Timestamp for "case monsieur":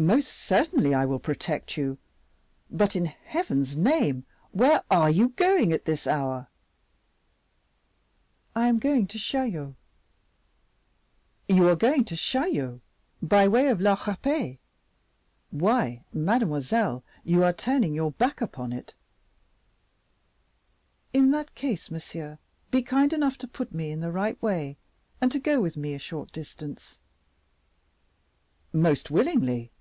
21.56-22.38